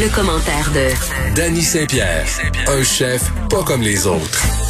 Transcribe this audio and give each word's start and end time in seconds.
Le, 0.00 0.08
commentaire 0.08 0.70
de 0.72 1.34
Danny 1.34 1.62
Saint-Pierre, 1.62 2.26
un 2.68 2.82
chef 2.82 3.30
pas 3.50 3.62
comme 3.62 3.82
les 3.82 4.06
autres. 4.06 4.69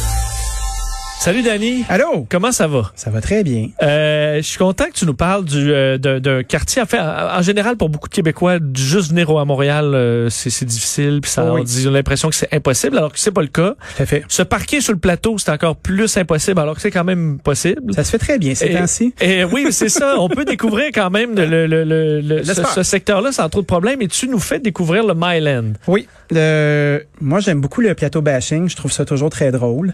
Salut 1.21 1.43
Danny. 1.43 1.85
Allô? 1.87 2.25
Comment 2.31 2.51
ça 2.51 2.65
va? 2.65 2.91
Ça 2.95 3.11
va 3.11 3.21
très 3.21 3.43
bien. 3.43 3.69
Euh, 3.83 4.37
je 4.37 4.41
suis 4.41 4.57
content 4.57 4.85
que 4.85 4.93
tu 4.93 5.05
nous 5.05 5.13
parles 5.13 5.45
du 5.45 5.71
euh, 5.71 5.99
d'un 5.99 6.41
quartier. 6.41 6.81
En 6.81 6.87
fait, 6.87 6.97
en, 6.99 7.43
général, 7.43 7.77
pour 7.77 7.89
beaucoup 7.89 8.09
de 8.09 8.13
Québécois, 8.15 8.57
juste 8.73 9.11
venir 9.11 9.29
à 9.29 9.45
Montréal, 9.45 9.91
euh, 9.93 10.29
c'est 10.31 10.65
difficile, 10.65 11.19
puis 11.21 11.29
ça 11.29 11.53
oui. 11.53 11.61
ils 11.61 11.87
ont 11.87 11.91
l'impression 11.91 12.27
que 12.29 12.33
c'est 12.33 12.51
impossible, 12.51 12.97
alors 12.97 13.13
que 13.13 13.19
c'est 13.19 13.29
pas 13.29 13.43
le 13.43 13.49
cas. 13.49 13.75
Tout 13.95 14.01
à 14.01 14.05
fait. 14.07 14.23
Se 14.29 14.41
parquer 14.41 14.81
sur 14.81 14.93
le 14.93 14.97
plateau, 14.97 15.37
c'est 15.37 15.51
encore 15.51 15.75
plus 15.75 16.17
impossible, 16.17 16.59
alors 16.59 16.73
que 16.73 16.81
c'est 16.81 16.89
quand 16.89 17.03
même 17.03 17.37
possible. 17.37 17.93
Ça 17.93 18.03
se 18.03 18.09
fait 18.09 18.17
très 18.17 18.39
bien 18.39 18.55
ces 18.55 18.73
temps-ci. 18.73 19.13
Et 19.21 19.43
oui, 19.43 19.67
c'est 19.69 19.89
ça. 19.89 20.15
On 20.17 20.27
peut 20.27 20.45
découvrir 20.45 20.87
quand 20.91 21.11
même 21.11 21.35
le, 21.35 21.67
le, 21.67 21.83
le, 21.83 22.19
le- 22.21 22.43
ce 22.43 22.81
secteur-là 22.81 23.31
sans 23.31 23.47
trop 23.47 23.61
de 23.61 23.67
problèmes. 23.67 24.01
Et 24.01 24.07
tu 24.07 24.27
nous 24.27 24.39
fais 24.39 24.57
découvrir 24.57 25.05
le 25.05 25.13
Myland. 25.15 25.73
Oui. 25.85 26.07
Le... 26.31 27.03
Moi, 27.19 27.39
j'aime 27.39 27.61
beaucoup 27.61 27.81
le 27.81 27.93
plateau 27.93 28.21
bashing. 28.21 28.69
Je 28.69 28.75
trouve 28.75 28.91
ça 28.91 29.05
toujours 29.05 29.29
très 29.29 29.51
drôle. 29.51 29.93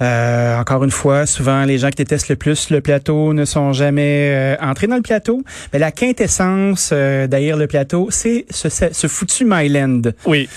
Euh, 0.00 0.58
encore 0.58 0.84
une 0.84 0.90
fois, 0.90 1.26
souvent, 1.26 1.64
les 1.64 1.78
gens 1.78 1.88
qui 1.88 1.96
détestent 1.96 2.28
le 2.28 2.36
plus 2.36 2.70
le 2.70 2.80
plateau 2.80 3.32
ne 3.32 3.44
sont 3.44 3.72
jamais 3.72 4.30
euh, 4.30 4.56
entrés 4.60 4.86
dans 4.86 4.96
le 4.96 5.02
plateau. 5.02 5.42
Mais 5.72 5.78
la 5.78 5.90
quintessence 5.90 6.90
euh, 6.92 7.26
d'haïr 7.26 7.56
le 7.56 7.66
plateau, 7.66 8.08
c'est 8.10 8.44
ce, 8.50 8.68
ce, 8.68 8.86
ce 8.92 9.06
foutu 9.06 9.44
Myland. 9.46 10.02
Oui. 10.26 10.48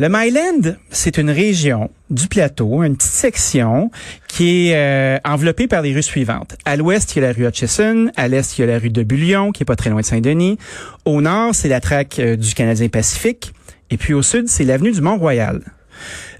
Le 0.00 0.08
Myland, 0.08 0.76
c'est 0.90 1.18
une 1.18 1.28
région 1.28 1.90
du 2.08 2.28
plateau, 2.28 2.84
une 2.84 2.96
petite 2.96 3.10
section 3.10 3.90
qui 4.28 4.68
est 4.68 4.76
euh, 4.76 5.18
enveloppée 5.24 5.66
par 5.66 5.82
les 5.82 5.92
rues 5.92 6.04
suivantes. 6.04 6.56
À 6.64 6.76
l'ouest, 6.76 7.16
il 7.16 7.20
y 7.20 7.24
a 7.24 7.26
la 7.26 7.32
rue 7.32 7.48
Hutchison. 7.48 8.08
À 8.14 8.28
l'est, 8.28 8.56
il 8.56 8.60
y 8.60 8.64
a 8.64 8.68
la 8.68 8.78
rue 8.78 8.90
de 8.90 9.02
Bullion, 9.02 9.50
qui 9.50 9.64
est 9.64 9.66
pas 9.66 9.74
très 9.74 9.90
loin 9.90 10.00
de 10.00 10.06
Saint-Denis. 10.06 10.56
Au 11.04 11.20
nord, 11.20 11.52
c'est 11.52 11.68
la 11.68 11.80
traque 11.80 12.20
euh, 12.20 12.36
du 12.36 12.54
Canadien 12.54 12.88
Pacifique. 12.88 13.52
Et 13.90 13.96
puis 13.96 14.14
au 14.14 14.22
sud, 14.22 14.48
c'est 14.48 14.64
l'avenue 14.64 14.92
du 14.92 15.00
Mont-Royal. 15.00 15.60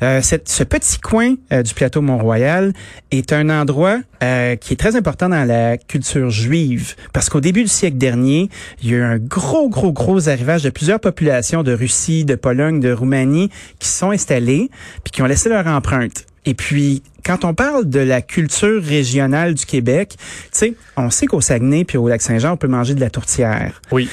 Euh, 0.03 0.23
ce 0.23 0.63
petit 0.63 0.99
coin 1.01 1.35
euh, 1.53 1.63
du 1.63 1.75
plateau 1.75 2.01
Mont-Royal 2.01 2.73
est 3.11 3.33
un 3.33 3.51
endroit 3.51 3.99
euh, 4.23 4.55
qui 4.57 4.75
est 4.75 4.77
très 4.77 4.95
important 4.95 5.29
dans 5.29 5.45
la 5.45 5.77
culture 5.77 6.31
juive 6.31 6.95
parce 7.13 7.29
qu'au 7.29 7.41
début 7.41 7.63
du 7.63 7.69
siècle 7.69 7.99
dernier, 7.99 8.49
il 8.83 8.91
y 8.91 8.95
a 8.95 8.99
eu 8.99 9.03
un 9.03 9.19
gros, 9.19 9.69
gros, 9.69 9.93
gros 9.93 10.29
arrivage 10.29 10.63
de 10.63 10.71
plusieurs 10.71 11.01
populations 11.01 11.63
de 11.63 11.73
Russie, 11.73 12.25
de 12.25 12.37
Pologne, 12.37 12.81
de 12.81 12.93
Roumanie 12.93 13.51
qui 13.79 13.89
sont 13.89 14.11
installées 14.11 14.71
puis 15.03 15.11
qui 15.11 15.23
ont 15.23 15.27
laissé 15.27 15.49
leur 15.49 15.67
empreinte. 15.67 16.27
Et 16.45 16.55
puis, 16.55 17.03
quand 17.25 17.45
on 17.45 17.53
parle 17.53 17.91
de 17.91 18.01
la 18.01 18.23
culture 18.23 18.83
régionale 18.83 19.53
du 19.53 19.67
Québec, 19.67 20.15
tu 20.17 20.49
sais, 20.53 20.75
on 20.97 21.11
sait 21.11 21.27
qu'au 21.27 21.43
Saguenay 21.43 21.85
puis 21.85 21.99
au 21.99 22.09
Lac-Saint-Jean, 22.09 22.53
on 22.53 22.57
peut 22.57 22.69
manger 22.69 22.95
de 22.95 23.01
la 23.01 23.11
tourtière. 23.11 23.83
Oui. 23.93 24.09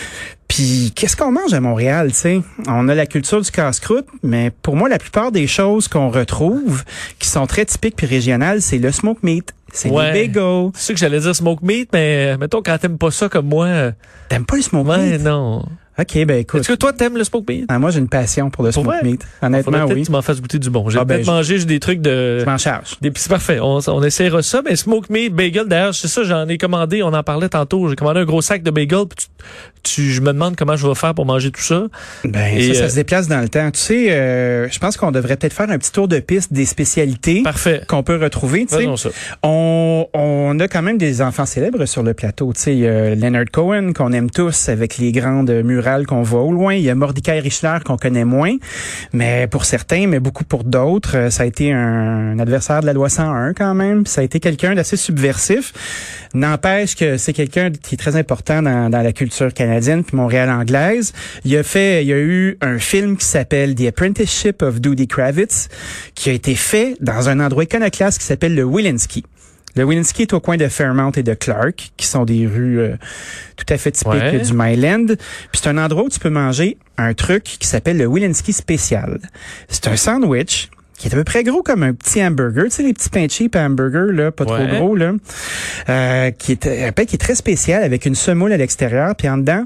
Puis 0.56 0.94
qu'est-ce 0.96 1.18
qu'on 1.18 1.32
mange 1.34 1.54
à 1.54 1.60
Montréal, 1.60 2.12
tu 2.12 2.16
sais? 2.18 2.42
On 2.68 2.88
a 2.88 2.96
la 2.96 3.06
culture 3.06 3.42
du 3.42 3.52
casse-croûte, 3.52 4.06
mais 4.24 4.52
pour 4.62 4.78
moi 4.78 4.88
la 4.88 4.98
plupart 4.98 5.32
des 5.34 5.48
choses 5.48 5.90
qu'on 5.90 6.10
retrouve 6.10 6.84
qui 7.20 7.28
sont 7.28 7.46
très 7.46 7.66
typiques 7.66 7.98
puis 7.98 8.08
régionales, 8.08 8.62
c'est 8.62 8.78
le 8.78 8.92
smoke 8.94 9.20
meat, 9.22 9.54
c'est 9.74 9.90
Ouais. 9.90 10.14
les 10.14 10.28
bagels. 10.30 10.70
C'est 10.76 10.86
sûr 10.86 10.96
que 10.96 11.00
j'allais 11.02 11.20
dire 11.20 11.36
smoke 11.36 11.60
meat, 11.66 11.90
mais 11.92 12.38
mettons 12.38 12.62
quand 12.62 12.78
t'aimes 12.78 12.98
pas 12.98 13.12
ça 13.12 13.28
comme 13.28 13.48
moi, 13.48 13.66
euh, 13.66 13.92
T'aimes 14.30 14.46
pas 14.46 14.56
le 14.56 14.62
smoke 14.62 14.88
ouais, 14.90 15.18
meat? 15.18 15.22
non. 15.26 15.66
OK, 15.98 16.26
ben 16.26 16.40
écoute. 16.40 16.60
Est-ce 16.60 16.68
que 16.70 16.74
toi 16.74 16.92
t'aimes 16.92 17.18
le 17.18 17.24
smoke 17.24 17.46
meat? 17.52 17.66
Ah, 17.70 17.80
moi 17.80 17.90
j'ai 17.90 18.00
une 18.00 18.10
passion 18.10 18.50
pour 18.50 18.64
le 18.66 18.72
smoke 18.74 18.96
meat. 19.04 19.26
Honnêtement, 19.42 19.86
oui. 19.86 20.02
que 20.02 20.06
tu 20.06 20.12
m'en 20.12 20.22
fasses 20.22 20.42
goûter 20.42 20.60
du 20.60 20.70
bon. 20.70 20.90
J'ai 20.90 21.00
Ah, 21.00 21.06
ben, 21.06 21.16
peut-être 21.16 21.28
mangé 21.28 21.64
des 21.64 21.80
trucs 21.80 22.02
de... 22.02 22.40
Je 22.40 22.46
m'en 22.46 22.58
charge. 22.58 22.98
Des 23.02 23.12
petits 23.12 23.30
parfaits. 23.30 23.60
On, 23.62 23.80
on 23.88 24.04
essaiera 24.04 24.42
ça, 24.42 24.62
mais 24.64 24.76
smoke 24.76 25.08
meat, 25.10 25.34
bagel, 25.34 25.68
d'ailleurs, 25.68 25.96
c'est 25.96 26.10
ça, 26.10 26.24
j'en 26.24 26.48
ai 26.50 26.58
commandé, 26.58 27.02
on 27.04 27.14
en 27.14 27.24
parlait 27.24 27.48
tantôt. 27.50 27.88
J'ai 27.90 27.96
commandé 27.96 28.20
un 28.22 28.26
gros 28.26 28.42
sac 28.42 28.62
de 28.64 28.72
bagel, 28.72 29.06
puis 29.10 29.26
tu, 29.26 29.28
tu- 29.86 30.12
je 30.12 30.22
me 30.22 30.34
demande 30.34 30.56
comment 30.56 30.76
je 30.76 30.88
vais 30.88 30.96
faire 30.96 31.14
pour 31.14 31.26
manger 31.26 31.52
tout 31.52 31.62
ça. 31.62 31.84
Ben 32.24 32.58
Et, 32.58 32.74
ça, 32.74 32.80
ça 32.80 32.86
euh, 32.86 32.90
se 32.90 32.96
déplace 32.96 33.28
dans 33.28 33.42
le 33.42 33.50
temps. 33.50 33.70
Tu 33.72 33.80
sais, 33.80 34.12
euh, 34.12 34.68
je 34.70 34.80
pense 34.80 34.98
qu'on 34.98 35.12
devrait 35.12 35.38
peut-être 35.38 35.54
faire 35.54 35.70
un 35.70 35.78
petit 35.78 35.92
tour 35.92 36.08
de 36.08 36.20
piste 36.20 36.52
des 36.52 36.66
spécialités 36.66 37.44
qu'on 37.88 38.04
peut 38.04 38.18
retrouver. 38.18 38.66
Tu 38.66 38.76
sais. 38.76 39.10
On, 39.44 40.08
on 40.14 40.60
a 40.60 40.68
quand 40.68 40.82
même 40.82 40.98
des 40.98 41.22
enfants 41.22 41.46
célèbres 41.46 41.86
sur 41.86 42.04
le 42.04 42.14
plateau. 42.14 42.52
Tu 42.54 42.62
sais, 42.62 42.74
il 42.74 42.80
y 42.80 42.88
a 42.88 43.16
Leonard 43.16 43.46
Cohen 43.52 43.94
qu'on 43.94 44.12
aime 44.12 44.30
tous 44.30 44.70
avec 44.70 44.98
les 44.98 45.12
grandes 45.12 45.52
murales 45.52 46.06
qu'on 46.06 46.24
voit 46.24 46.42
au 46.42 46.52
loin. 46.52 46.74
Il 46.74 46.84
y 46.84 46.90
a 46.90 46.96
Mordecai 46.96 47.40
Richler 47.40 47.78
qu'on 47.86 47.98
connaît 47.98 48.26
moins, 48.26 48.56
mais 49.14 49.48
pour 49.48 49.66
certains, 49.66 50.08
mais 50.08 50.20
beaucoup 50.20 50.44
pour 50.44 50.64
d'autres, 50.64 51.18
euh, 51.18 51.30
ça 51.30 51.44
a 51.44 51.46
été 51.46 51.72
un, 51.72 52.40
adversaire 52.40 52.82
de 52.82 52.86
la 52.86 52.94
loi 52.94 53.10
101 53.10 53.54
quand 53.54 53.74
même. 53.76 54.06
Ça 54.06 54.22
a 54.22 54.24
été 54.24 54.40
quelqu'un 54.40 54.76
d'assez 54.76 54.98
subversif. 54.98 55.74
N'empêche 56.34 56.96
que 56.96 57.18
c'est 57.18 57.34
quelqu'un 57.34 57.70
qui 57.72 57.96
est 57.96 57.98
très 57.98 58.16
important 58.16 58.62
dans, 58.62 58.90
dans 58.90 59.02
la 59.02 59.14
culture 59.14 59.54
canadienne 59.54 59.75
puis 59.82 60.16
Montréal 60.16 60.50
anglaise. 60.50 61.14
Il 61.44 61.56
a 61.58 61.64
fait, 61.64 62.04
il 62.04 62.08
y 62.08 62.14
a 62.14 62.18
eu 62.18 62.58
un 62.62 62.80
film 62.80 63.18
qui 63.18 63.26
s'appelle 63.26 63.76
The 63.76 63.88
Apprenticeship 63.88 64.62
of 64.62 64.80
Doody 64.82 65.08
Kravitz, 65.08 65.70
qui 66.14 66.30
a 66.30 66.34
été 66.34 66.56
fait 66.56 66.96
dans 67.02 67.30
un 67.30 67.40
endroit 67.40 67.64
iconoclaste 67.64 68.20
qui 68.20 68.26
s'appelle 68.26 68.56
le 68.56 68.64
Willinsky. 68.64 69.24
Le 69.78 69.84
Willinsky 69.84 70.22
est 70.22 70.34
au 70.34 70.40
coin 70.40 70.56
de 70.56 70.68
Fairmount 70.70 71.12
et 71.18 71.24
de 71.24 71.34
Clark, 71.34 71.92
qui 71.98 72.06
sont 72.08 72.24
des 72.24 72.48
rues 72.48 72.80
euh, 72.80 72.96
tout 73.58 73.66
à 73.74 73.78
fait 73.78 73.92
typiques 73.92 74.14
Ouais. 74.14 74.40
du 74.40 74.54
Myland. 74.54 75.06
Puis 75.08 75.62
c'est 75.62 75.68
un 75.68 75.78
endroit 75.78 76.04
où 76.04 76.10
tu 76.10 76.20
peux 76.20 76.30
manger 76.30 76.78
un 76.98 77.14
truc 77.14 77.44
qui 77.44 77.68
s'appelle 77.68 77.98
le 77.98 78.06
Willinsky 78.08 78.54
spécial. 78.54 79.20
C'est 79.68 79.88
un 79.90 79.98
sandwich 79.98 80.70
qui 80.98 81.08
est 81.10 81.14
à 81.14 81.18
peu 81.18 81.24
près 81.26 81.44
gros 81.44 81.62
comme 81.62 81.84
un 81.84 81.94
petit 81.94 82.24
hamburger, 82.24 82.64
tu 82.66 82.72
sais 82.72 82.84
les 82.84 82.94
petits 82.94 83.10
pains 83.10 83.28
cheap 83.30 83.56
à 83.56 83.66
hamburger 83.66 84.12
là, 84.14 84.32
pas 84.32 84.46
Ouais. 84.46 84.68
trop 84.68 84.78
gros 84.78 84.96
là, 84.96 85.14
euh, 85.90 86.32
qui 86.32 86.52
est 86.54 86.68
un 86.68 86.92
pain 86.92 87.06
qui 87.06 87.16
est 87.16 87.20
très 87.20 87.36
spécial 87.36 87.84
avec 87.84 88.06
une 88.06 88.16
semoule 88.16 88.54
à 88.54 88.58
l'extérieur, 88.58 89.14
puis 89.16 89.28
en 89.28 89.38
dedans, 89.38 89.66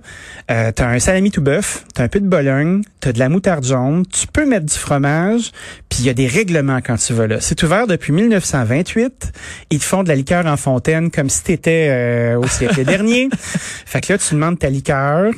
euh, 0.49 0.71
t'as 0.73 0.87
un 0.87 0.99
salami 0.99 1.29
tout 1.31 1.41
bœuf, 1.41 1.85
t'as 1.93 2.03
un 2.03 2.07
peu 2.07 2.19
de 2.19 2.27
bologne, 2.27 2.81
t'as 2.99 3.11
de 3.11 3.19
la 3.19 3.29
moutarde 3.29 3.63
jaune, 3.65 4.05
tu 4.07 4.25
peux 4.27 4.45
mettre 4.45 4.65
du 4.65 4.73
fromage, 4.75 5.51
puis 5.89 5.99
il 5.99 6.05
y 6.05 6.09
a 6.09 6.13
des 6.13 6.27
règlements 6.27 6.79
quand 6.83 6.95
tu 6.97 7.13
vas 7.13 7.27
là. 7.27 7.37
C'est 7.41 7.61
ouvert 7.63 7.85
depuis 7.87 8.11
1928. 8.11 9.31
Ils 9.69 9.79
te 9.79 9.83
font 9.83 10.03
de 10.03 10.09
la 10.09 10.15
liqueur 10.15 10.45
en 10.45 10.57
fontaine 10.57 11.11
comme 11.11 11.29
si 11.29 11.43
t'étais 11.43 11.87
euh, 11.89 12.37
au 12.39 12.47
siècle 12.47 12.83
dernier. 12.85 13.29
Fait 13.33 14.01
que 14.01 14.13
là, 14.13 14.19
tu 14.19 14.33
demandes 14.33 14.57
ta 14.59 14.69
liqueur. 14.69 15.31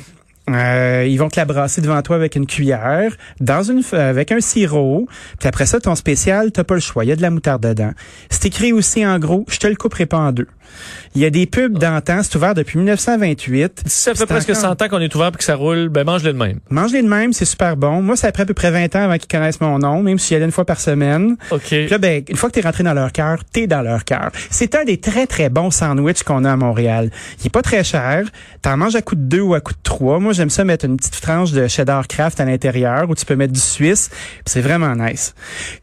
Euh, 0.50 1.06
ils 1.08 1.16
vont 1.18 1.28
te 1.28 1.38
la 1.38 1.44
brasser 1.44 1.80
devant 1.80 2.02
toi 2.02 2.16
avec 2.16 2.34
une 2.34 2.46
cuillère, 2.46 3.16
dans 3.40 3.62
une 3.62 3.82
avec 3.92 4.32
un 4.32 4.40
sirop. 4.40 5.06
Puis 5.38 5.48
après 5.48 5.66
ça, 5.66 5.78
ton 5.80 5.94
spécial, 5.94 6.50
t'as 6.50 6.64
pas 6.64 6.74
le 6.74 6.80
choix. 6.80 7.04
Il 7.04 7.08
y 7.08 7.12
a 7.12 7.16
de 7.16 7.22
la 7.22 7.30
moutarde 7.30 7.62
dedans. 7.62 7.92
C'est 8.28 8.46
écrit 8.46 8.72
aussi 8.72 9.06
en 9.06 9.18
gros, 9.20 9.44
je 9.48 9.58
te 9.58 9.66
le 9.68 9.76
couperai 9.76 10.06
pas 10.06 10.18
en 10.18 10.32
deux. 10.32 10.48
Il 11.14 11.20
y 11.20 11.26
a 11.26 11.30
des 11.30 11.46
pubs 11.46 11.76
d'antan, 11.78 12.20
c'est 12.22 12.34
ouvert 12.34 12.54
depuis 12.54 12.78
1928. 12.78 13.82
Si 13.86 14.02
ça 14.04 14.14
fait 14.14 14.24
presque 14.26 14.48
encore- 14.50 14.62
100 14.62 14.82
ans 14.82 14.88
qu'on 14.88 15.00
est 15.00 15.14
ouvert 15.14 15.28
et 15.28 15.36
que 15.36 15.44
ça 15.44 15.54
roule, 15.54 15.88
ben 15.90 16.04
mange-le 16.04 16.32
de 16.32 16.38
même. 16.38 16.58
Mange-les 16.70 17.02
de 17.02 17.08
même, 17.08 17.32
c'est 17.34 17.44
super 17.44 17.76
bon. 17.76 18.00
Moi, 18.00 18.16
ça 18.16 18.28
a 18.28 18.32
pris 18.32 18.42
à 18.42 18.46
peu 18.46 18.54
près 18.54 18.70
20 18.70 18.96
ans 18.96 19.02
avant 19.04 19.18
qu'ils 19.18 19.28
connaissent 19.28 19.60
mon 19.60 19.78
nom, 19.78 20.02
même 20.02 20.18
si 20.18 20.34
allais 20.34 20.46
une 20.46 20.50
fois 20.50 20.64
par 20.64 20.80
semaine. 20.80 21.36
OK. 21.50 21.60
Puis 21.68 21.88
là, 21.88 21.98
ben, 21.98 22.22
une 22.26 22.36
fois 22.36 22.48
que 22.48 22.54
t'es 22.54 22.62
rentré 22.66 22.82
dans 22.84 22.94
leur 22.94 23.12
cœur, 23.12 23.38
t'es 23.52 23.66
dans 23.66 23.82
leur 23.82 24.04
cœur. 24.04 24.30
C'est 24.50 24.74
un 24.74 24.84
des 24.84 24.98
très, 24.98 25.26
très 25.26 25.50
bons 25.50 25.70
sandwichs 25.70 26.22
qu'on 26.22 26.44
a 26.44 26.52
à 26.52 26.56
Montréal. 26.56 27.10
Il 27.40 27.46
est 27.48 27.50
pas 27.50 27.62
très 27.62 27.84
cher. 27.84 28.24
T'en 28.62 28.76
manges 28.78 28.96
à 28.96 29.02
coup 29.02 29.14
de 29.14 29.20
deux 29.20 29.40
ou 29.42 29.54
à 29.54 29.60
coup 29.60 29.74
de 29.74 29.78
trois. 29.82 30.18
Moi, 30.20 30.31
j'aime 30.32 30.50
ça 30.50 30.64
mettre 30.64 30.84
une 30.84 30.96
petite 30.96 31.20
tranche 31.20 31.52
de 31.52 31.68
cheddar 31.68 32.08
craft 32.08 32.40
à 32.40 32.44
l'intérieur 32.44 33.08
où 33.08 33.14
tu 33.14 33.24
peux 33.24 33.36
mettre 33.36 33.52
du 33.52 33.60
suisse. 33.60 34.10
C'est 34.46 34.60
vraiment 34.60 34.94
nice. 34.94 35.34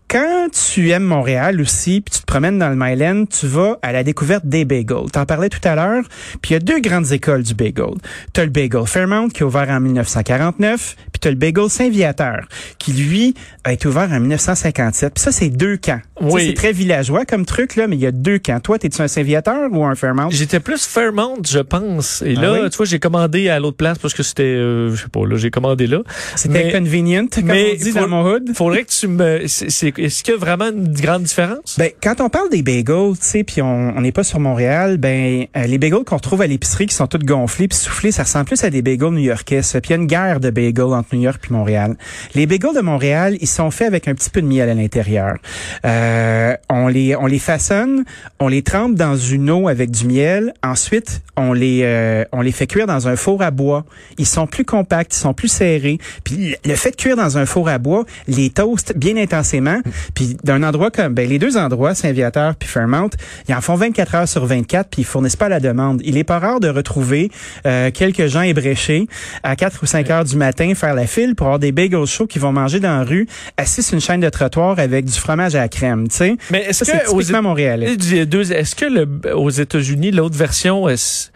Quand 0.10 0.48
tu 0.74 0.90
aimes 0.90 1.04
Montréal 1.04 1.62
aussi, 1.62 2.02
puis 2.02 2.12
tu 2.16 2.22
te 2.22 2.26
promènes 2.26 2.58
dans 2.58 2.70
le 2.70 2.76
Myland, 2.76 3.26
tu 3.28 3.46
vas 3.46 3.78
à 3.84 3.92
la 3.92 4.04
découverte 4.04 4.44
des 4.44 4.66
bagels. 4.66 5.12
T'en 5.14 5.28
parlais 5.28 5.50
tout 5.50 5.60
à 5.64 5.76
l'heure, 5.76 6.04
puis 6.42 6.50
il 6.50 6.54
y 6.54 6.56
a 6.56 6.60
deux 6.60 6.80
grandes 6.80 7.12
écoles 7.12 7.44
du 7.44 7.54
bagel. 7.54 7.92
T'as 8.34 8.44
le 8.44 8.50
bagel 8.50 8.88
Fairmount 8.88 9.30
qui 9.30 9.44
est 9.44 9.46
ouvert 9.46 9.70
en 9.70 9.80
1949, 9.80 10.96
puis 11.12 11.20
t'as 11.20 11.30
le 11.30 11.36
bagel 11.36 11.70
Saint-Viateur 11.70 12.40
qui, 12.80 12.94
lui, 12.94 13.36
a 13.64 13.72
été 13.74 13.88
ouvert 13.88 14.10
en 14.12 14.20
1957. 14.20 15.14
Puis 15.14 15.24
ça, 15.24 15.32
c'est 15.32 15.50
deux 15.50 15.78
camps. 15.78 16.00
Tu 16.18 16.26
Oui. 16.26 16.48
C'est 16.48 16.54
très 16.56 16.72
villageois 16.72 17.26
comme 17.26 17.46
truc, 17.46 17.76
là, 17.76 17.86
mais 17.86 17.96
il 17.96 18.02
y 18.02 18.08
a 18.08 18.12
deux 18.12 18.40
camps. 18.40 18.60
Toi, 18.60 18.80
t'es-tu 18.80 19.00
un 19.04 19.08
Saint-Viateur 19.08 19.70
ou 19.72 19.86
un 19.86 19.94
Fairmount? 19.94 20.32
J'étais 20.32 20.60
plus 20.60 20.88
Fairmount, 20.88 21.38
je 21.48 21.60
pense. 21.60 22.24
Et 22.26 22.34
Ah 22.36 22.42
là, 22.42 22.64
oui? 22.64 22.70
tu 22.72 22.78
vois, 22.78 22.88
j'ai 22.88 23.00
commandé 23.00 23.48
à 23.50 23.60
l'autre 23.60 23.78
place 23.78 24.00
parce 24.00 24.16
que 24.16 24.24
c'était, 24.24 24.42
euh, 24.44 24.96
je 24.96 25.04
sais 25.04 25.10
pas, 25.10 25.24
là, 25.28 25.38
j'ai 25.38 25.52
commandé 25.52 25.86
là. 25.86 26.00
C'était 26.36 26.72
convenient, 26.72 27.28
comme 27.28 27.44
mais 27.46 27.74
on 27.74 27.84
dit 27.84 27.92
faut- 27.92 28.00
dans 28.00 28.08
mon 28.08 28.26
hood. 28.28 28.50
Faudrait 28.56 28.84
que 28.86 28.90
tu 28.90 29.08
me, 29.08 29.44
c'est- 29.48 29.99
est-ce 30.06 30.24
qu'il 30.24 30.34
y 30.34 30.38
a 30.38 30.40
vraiment 30.40 30.70
une 30.70 30.94
grande 30.94 31.24
différence? 31.24 31.78
Ben, 31.78 31.92
quand 32.02 32.22
on 32.22 32.30
parle 32.30 32.50
des 32.50 32.62
bagels, 32.62 33.14
tu 33.20 33.26
sais, 33.26 33.44
puis 33.44 33.62
on 33.62 34.00
n'est 34.02 34.12
pas 34.12 34.24
sur 34.24 34.40
Montréal, 34.40 34.98
ben 34.98 35.46
euh, 35.56 35.64
les 35.66 35.78
bagels 35.78 36.04
qu'on 36.04 36.18
retrouve 36.18 36.42
à 36.42 36.48
l'épicerie 36.48 36.88
qui 36.88 36.96
sont 36.96 37.08
toutes 37.08 37.26
gonflés 37.26 37.68
puis 37.68 37.78
soufflés, 37.78 38.12
ça 38.12 38.24
ressemble 38.24 38.46
plus 38.46 38.64
à 38.64 38.70
des 38.70 38.82
bagels 38.82 39.10
new-yorkais. 39.10 39.62
Puis 39.62 39.82
il 39.86 39.90
y 39.90 39.94
a 39.94 39.96
une 39.98 40.08
guerre 40.08 40.40
de 40.40 40.50
bagels 40.50 40.94
entre 40.94 41.16
New 41.16 41.22
York 41.22 41.40
puis 41.42 41.54
Montréal. 41.54 41.96
Les 42.36 42.46
bagels 42.46 42.76
de 42.76 42.82
Montréal, 42.82 43.38
ils 43.42 43.48
sont 43.48 43.72
faits 43.72 43.88
avec 43.88 44.08
un 44.08 44.16
petit 44.16 44.30
peu 44.30 44.42
de 44.42 44.48
miel 44.48 44.70
à 44.70 44.74
l'intérieur. 44.74 45.38
Euh, 45.86 46.56
on 46.70 46.88
les 46.88 47.16
on 47.16 47.26
les 47.26 47.40
façonne, 47.40 48.06
on 48.40 48.48
les 48.48 48.62
trempe 48.62 48.96
dans 48.96 49.16
une 49.16 49.50
eau 49.50 49.68
avec 49.68 49.92
du 49.92 50.06
miel. 50.06 50.54
Ensuite, 50.64 51.22
on 51.38 51.54
les 51.54 51.82
euh, 51.84 52.26
on 52.32 52.42
les 52.42 52.52
fait 52.52 52.68
cuire 52.68 52.88
dans 52.88 53.08
un 53.08 53.16
four 53.16 53.42
à 53.42 53.52
bois. 53.52 53.86
Ils 54.18 54.28
sont 54.28 54.48
plus 54.48 54.66
compacts, 54.66 55.14
ils 55.16 55.20
sont 55.20 55.34
plus 55.34 55.50
serrés. 55.50 55.98
Puis 56.24 56.56
le 56.66 56.76
fait 56.76 56.92
de 56.92 56.96
cuire 56.96 57.16
dans 57.16 57.38
un 57.38 57.46
four 57.46 57.70
à 57.70 57.78
bois, 57.78 58.06
les 58.28 58.50
toast 58.50 58.94
bien 58.96 59.18
intensément. 59.18 59.80
Puis 60.14 60.38
d'un 60.44 60.64
endroit 60.64 60.92
comme 60.92 61.14
ben 61.14 61.28
les 61.28 61.40
deux 61.40 61.58
endroits, 61.58 61.96
Saint-Viateur 61.96 62.56
puis 62.56 62.68
Fairmount, 62.70 63.10
ils 63.48 63.56
en 63.56 63.62
font 63.62 63.76
24 63.76 64.16
heures 64.16 64.28
sur 64.28 64.46
24 64.46 64.90
puis 64.90 65.02
ils 65.02 65.06
fournissent 65.06 65.36
pas 65.36 65.50
la 65.50 65.60
demande. 65.60 66.02
Il 66.04 66.18
est 66.18 66.24
pas 66.24 66.40
rare 66.40 66.60
de 66.60 66.70
retrouver 66.70 67.32
euh, 67.66 67.92
quelques 67.92 68.28
gens 68.28 68.42
ébréchés 68.42 69.08
à 69.44 69.56
4 69.56 69.80
ou 69.84 69.86
5 69.86 70.10
heures 70.10 70.24
du 70.26 70.36
matin 70.36 70.74
faire 70.76 70.94
la 70.94 71.08
file 71.08 71.36
pour 71.36 71.48
avoir 71.48 71.60
des 71.60 71.72
bagels 71.72 72.06
chauds 72.06 72.28
qui 72.28 72.40
vont 72.40 72.52
manger 72.52 72.80
dans 72.80 72.98
la 72.98 73.04
rue 73.04 73.28
assis 73.58 73.84
sur 73.84 73.94
une 73.96 74.02
chaîne 74.02 74.20
de 74.22 74.30
trottoir 74.30 74.80
avec 74.80 75.06
du 75.06 75.14
fromage 75.14 75.56
à 75.56 75.60
la 75.60 75.68
crème, 75.70 76.08
tu 76.08 76.16
sais. 76.18 76.38
Mais 76.52 76.64
est-ce 76.66 76.84
que 76.86 76.92
aux. 77.14 77.22
Éta- 77.22 78.26
deux- 78.26 78.52
Est-ce 78.52 78.76
que 78.76 78.86
le, 78.86 79.36
aux 79.36 79.50
États-Unis, 79.50 80.12
l'autre 80.12 80.36
version, 80.38 80.88
est-ce 80.90 81.30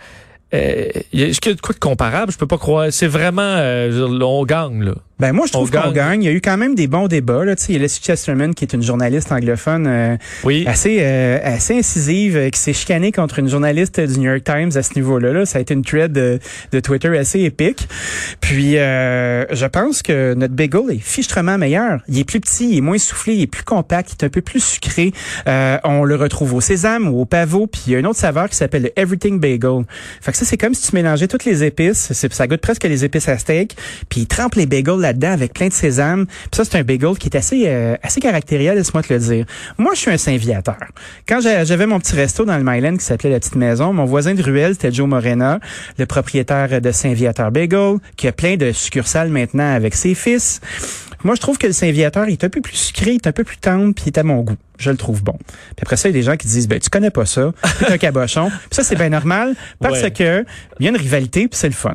euh, 0.53 0.85
est-ce 1.13 1.41
qu'il 1.41 1.51
y 1.51 1.53
a 1.53 1.55
de 1.55 1.61
quoi 1.61 1.73
de 1.73 1.79
comparable? 1.79 2.31
Je 2.31 2.37
peux 2.37 2.45
pas 2.45 2.57
croire. 2.59 2.87
C'est 2.91 3.07
vraiment, 3.07 3.41
euh, 3.41 4.07
on 4.21 4.45
gagne, 4.45 4.83
là. 4.83 4.93
Ben 5.23 5.31
moi, 5.31 5.45
je 5.47 5.53
trouve 5.53 5.69
On 5.73 5.79
qu'on 5.83 5.91
gagne. 5.91 5.93
gagne. 5.93 6.23
Il 6.23 6.25
y 6.25 6.29
a 6.29 6.33
eu 6.33 6.41
quand 6.41 6.57
même 6.57 6.75
des 6.75 6.87
bons 6.87 7.07
débats. 7.07 7.45
Là. 7.45 7.55
Tu 7.55 7.63
sais, 7.63 7.71
Il 7.71 7.75
y 7.77 7.79
a 7.79 7.81
Leslie 7.83 8.01
Chesterman, 8.03 8.53
qui 8.53 8.65
est 8.65 8.73
une 8.73 8.83
journaliste 8.83 9.31
anglophone 9.31 9.87
euh, 9.87 10.17
Oui. 10.43 10.65
assez 10.67 10.97
euh, 10.99 11.39
assez 11.41 11.77
incisive, 11.77 12.35
euh, 12.35 12.49
qui 12.49 12.59
s'est 12.59 12.73
chicanée 12.73 13.13
contre 13.13 13.39
une 13.39 13.47
journaliste 13.47 14.01
du 14.01 14.19
New 14.19 14.29
York 14.29 14.43
Times 14.43 14.71
à 14.75 14.83
ce 14.83 14.95
niveau-là. 14.95 15.31
Là. 15.31 15.45
Ça 15.45 15.59
a 15.59 15.61
été 15.61 15.73
une 15.75 15.83
thread 15.85 16.11
de, 16.11 16.39
de 16.73 16.79
Twitter 16.81 17.17
assez 17.17 17.39
épique. 17.39 17.87
Puis, 18.41 18.77
euh, 18.77 19.45
je 19.49 19.65
pense 19.65 20.01
que 20.01 20.33
notre 20.33 20.55
bagel 20.55 20.91
est 20.91 20.99
fichtrement 20.99 21.57
meilleur. 21.57 22.01
Il 22.09 22.19
est 22.19 22.25
plus 22.25 22.41
petit, 22.41 22.71
il 22.71 22.77
est 22.79 22.81
moins 22.81 22.97
soufflé, 22.97 23.35
il 23.35 23.41
est 23.43 23.47
plus 23.47 23.63
compact, 23.63 24.09
il 24.11 24.21
est 24.21 24.25
un 24.25 24.29
peu 24.29 24.41
plus 24.41 24.59
sucré. 24.61 25.13
Euh, 25.47 25.77
on 25.85 26.03
le 26.03 26.17
retrouve 26.17 26.53
au 26.53 26.59
sésame 26.59 27.07
ou 27.07 27.21
au 27.21 27.25
pavot. 27.25 27.67
Puis, 27.67 27.81
il 27.87 27.93
y 27.93 27.95
a 27.95 27.99
une 27.99 28.07
autre 28.07 28.19
saveur 28.19 28.49
qui 28.49 28.57
s'appelle 28.57 28.81
le 28.83 28.99
Everything 28.99 29.39
Bagel. 29.39 29.85
Fait 30.19 30.33
que 30.33 30.37
ça, 30.37 30.43
c'est 30.43 30.57
comme 30.57 30.73
si 30.73 30.89
tu 30.89 30.95
mélangeais 30.97 31.29
toutes 31.29 31.45
les 31.45 31.63
épices. 31.63 32.11
Ça 32.11 32.47
goûte 32.47 32.59
presque 32.59 32.83
les 32.83 33.05
épices 33.05 33.29
à 33.29 33.37
steak. 33.37 33.77
Puis, 34.09 34.21
il 34.21 34.27
trempe 34.27 34.55
les 34.55 34.65
bagels 34.65 35.12
là-dedans 35.13 35.31
avec 35.31 35.53
plein 35.53 35.67
de 35.67 35.73
sésame. 35.73 36.25
Puis 36.25 36.49
ça, 36.53 36.65
c'est 36.65 36.77
un 36.77 36.83
bagel 36.83 37.17
qui 37.17 37.29
est 37.29 37.37
assez 37.37 37.63
euh, 37.67 37.95
assez 38.03 38.19
caractériel, 38.19 38.75
laisse-moi 38.77 39.03
te 39.03 39.13
le 39.13 39.19
dire. 39.19 39.45
Moi, 39.77 39.93
je 39.93 39.99
suis 39.99 40.11
un 40.11 40.17
Saint-Viateur. 40.17 40.77
Quand 41.27 41.39
j'a- 41.41 41.63
j'avais 41.63 41.85
mon 41.85 41.99
petit 41.99 42.15
resto 42.15 42.45
dans 42.45 42.57
le 42.57 42.63
Myland 42.63 42.97
qui 42.97 43.05
s'appelait 43.05 43.29
La 43.31 43.39
Petite 43.39 43.55
Maison, 43.55 43.93
mon 43.93 44.05
voisin 44.05 44.33
de 44.33 44.41
ruelle, 44.43 44.73
c'était 44.73 44.91
Joe 44.91 45.07
Morena, 45.07 45.59
le 45.97 46.05
propriétaire 46.05 46.81
de 46.81 46.91
Saint-Viateur 46.91 47.51
Bagel, 47.51 47.97
qui 48.17 48.27
a 48.27 48.31
plein 48.31 48.55
de 48.57 48.71
succursales 48.71 49.29
maintenant 49.29 49.73
avec 49.75 49.95
ses 49.95 50.15
fils. 50.15 50.59
Moi, 51.23 51.35
je 51.35 51.39
trouve 51.41 51.57
que 51.57 51.67
le 51.67 51.73
Saint-Viateur 51.73 52.27
il 52.27 52.33
est 52.33 52.43
un 52.43 52.49
peu 52.49 52.59
plus 52.59 52.75
sucré, 52.75 53.11
il 53.11 53.15
est 53.15 53.27
un 53.27 53.31
peu 53.31 53.45
plus 53.45 53.55
tendre, 53.57 53.93
puis 53.93 54.05
il 54.07 54.09
est 54.09 54.17
à 54.19 54.23
mon 54.23 54.41
goût. 54.41 54.57
Je 54.77 54.89
le 54.91 54.97
trouve 54.97 55.23
bon. 55.23 55.37
Puis 55.39 55.83
après 55.83 55.95
ça, 55.95 56.09
il 56.09 56.11
y 56.11 56.15
a 56.15 56.19
des 56.19 56.23
gens 56.25 56.35
qui 56.35 56.47
disent, 56.47 56.67
ben, 56.67 56.79
tu 56.79 56.89
connais 56.89 57.11
pas 57.11 57.25
ça, 57.25 57.51
t'es 57.79 57.91
un 57.93 57.97
cabochon. 57.97 58.49
Puis 58.49 58.67
ça, 58.71 58.83
c'est 58.83 58.95
bien 58.97 59.07
normal, 59.09 59.55
parce 59.79 60.01
Ouais. 60.01 60.11
que 60.11 60.43
il 60.79 60.83
y 60.85 60.87
a 60.87 60.91
une 60.91 60.97
rivalité, 60.97 61.47
puis 61.47 61.57
c'est 61.57 61.67
le 61.69 61.73
fun. 61.73 61.93